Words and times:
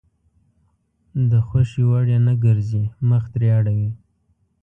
د 1.31 1.31
خوښې 1.47 1.83
وړ 1.89 2.05
يې 2.13 2.19
نه 2.27 2.33
ګرځي 2.43 2.83
مخ 3.09 3.23
ترې 3.33 3.49
اړوي. 3.57 3.89